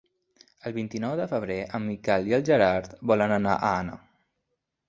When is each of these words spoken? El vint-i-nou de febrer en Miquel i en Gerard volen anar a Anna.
El 0.69 0.73
vint-i-nou 0.77 1.13
de 1.19 1.27
febrer 1.33 1.57
en 1.79 1.85
Miquel 1.91 2.31
i 2.31 2.37
en 2.39 2.47
Gerard 2.49 2.99
volen 3.13 3.35
anar 3.39 3.55
a 3.61 3.71
Anna. 3.83 4.01